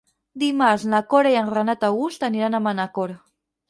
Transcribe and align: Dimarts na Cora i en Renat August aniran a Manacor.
Dimarts 0.43 0.85
na 0.93 1.03
Cora 1.13 1.35
i 1.35 1.39
en 1.43 1.53
Renat 1.59 1.87
August 1.93 2.29
aniran 2.33 2.59
a 2.63 2.67
Manacor. 2.71 3.19